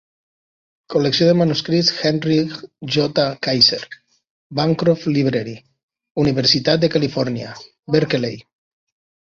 [0.93, 2.37] Col·lecció de manuscrits Henry
[2.95, 3.25] J.
[3.49, 3.79] Kaiser,
[4.61, 5.55] Bancroft Library,
[6.25, 7.53] Universitat de Califòrnia,
[7.99, 8.43] Berkeley.